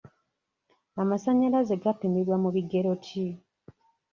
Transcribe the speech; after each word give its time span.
Amasanyalaze 1.01 1.73
gapimibwa 1.83 2.35
mu 2.43 2.49
bigero 2.55 2.91
ki? 3.05 3.25